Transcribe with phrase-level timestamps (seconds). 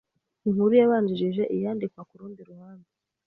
[0.47, 2.89] inkuru yabanjirije iyandikwa Ku rundi ruhande